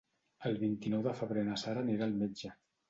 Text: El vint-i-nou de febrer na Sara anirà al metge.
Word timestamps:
El 0.49 0.57
vint-i-nou 0.63 1.05
de 1.09 1.15
febrer 1.21 1.47
na 1.51 1.61
Sara 1.67 1.87
anirà 1.87 2.11
al 2.11 2.21
metge. 2.27 2.57